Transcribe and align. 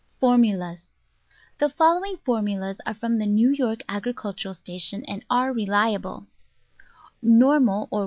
Formulas 0.19 0.89
The 1.59 1.69
following 1.69 2.17
formulas 2.25 2.81
are 2.87 2.95
from 2.95 3.19
the 3.19 3.27
New 3.27 3.51
York 3.51 3.81
Agricultural 3.87 4.55
Station 4.55 5.05
and 5.05 5.23
are 5.29 5.53
reliable: 5.53 6.25
Normal, 7.21 7.87
or 7.91 7.99
1. 7.99 7.99